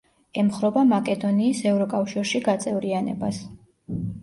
ემხრობა 0.43 0.83
მაკედონიის 0.93 1.61
ევროკავშირში 1.73 2.43
გაწევრიანებას. 2.49 3.45